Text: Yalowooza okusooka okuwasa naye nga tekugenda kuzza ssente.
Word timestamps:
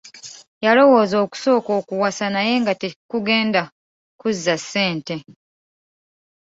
Yalowooza 0.65 1.15
okusooka 1.25 1.69
okuwasa 1.79 2.25
naye 2.35 2.53
nga 2.61 2.73
tekugenda 2.81 3.61
kuzza 4.19 4.55
ssente. 4.61 5.15